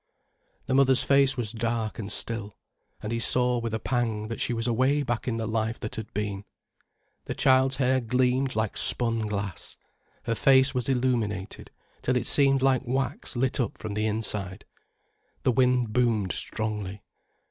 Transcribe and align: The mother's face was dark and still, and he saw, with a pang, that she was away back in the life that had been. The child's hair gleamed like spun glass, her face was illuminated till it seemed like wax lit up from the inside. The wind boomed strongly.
The 0.65 0.73
mother's 0.73 1.03
face 1.03 1.37
was 1.37 1.51
dark 1.51 1.99
and 1.99 2.11
still, 2.11 2.55
and 3.03 3.11
he 3.11 3.19
saw, 3.19 3.59
with 3.59 3.71
a 3.71 3.79
pang, 3.79 4.29
that 4.29 4.41
she 4.41 4.51
was 4.51 4.65
away 4.65 5.03
back 5.03 5.27
in 5.27 5.37
the 5.37 5.45
life 5.47 5.79
that 5.81 5.93
had 5.93 6.11
been. 6.11 6.43
The 7.25 7.35
child's 7.35 7.75
hair 7.75 7.99
gleamed 8.01 8.55
like 8.55 8.77
spun 8.77 9.27
glass, 9.27 9.77
her 10.23 10.33
face 10.33 10.73
was 10.73 10.89
illuminated 10.89 11.69
till 12.01 12.15
it 12.17 12.25
seemed 12.25 12.63
like 12.63 12.81
wax 12.83 13.35
lit 13.35 13.59
up 13.59 13.77
from 13.77 13.93
the 13.93 14.07
inside. 14.07 14.65
The 15.43 15.51
wind 15.51 15.93
boomed 15.93 16.31
strongly. 16.31 17.03